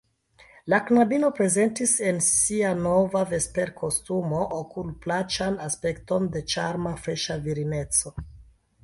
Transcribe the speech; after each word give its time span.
La 0.73 0.77
knabino 0.85 1.27
prezentis 1.39 1.91
en 2.11 2.17
sia 2.27 2.71
nova 2.79 3.21
vesperkostumo 3.33 4.39
okulplaĉan 4.61 5.59
aspekton 5.67 6.27
de 6.37 6.43
ĉarma, 6.55 6.95
freŝa 7.05 7.37
virineco. 7.45 8.15